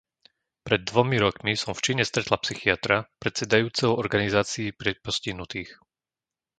Pred 0.67 0.81
dvomi 0.89 1.17
rokmi 1.25 1.53
som 1.61 1.71
v 1.77 1.83
Číne 1.85 2.03
stretla 2.09 2.37
psychiatra 2.43 2.97
predsedajúceho 3.21 3.93
organizácii 4.03 4.67
pre 4.79 4.89
postihnutých. 5.05 5.71